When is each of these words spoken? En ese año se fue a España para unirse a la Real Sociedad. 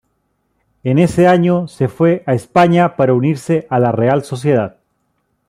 En 0.83 0.97
ese 0.97 1.27
año 1.27 1.67
se 1.67 1.87
fue 1.87 2.23
a 2.25 2.33
España 2.33 2.95
para 2.95 3.13
unirse 3.13 3.67
a 3.69 3.77
la 3.79 3.91
Real 3.91 4.23
Sociedad. 4.23 4.77